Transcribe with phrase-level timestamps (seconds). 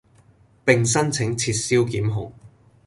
[0.65, 2.33] 並申請撤銷檢控